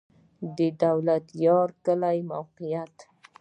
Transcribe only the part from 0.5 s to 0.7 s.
د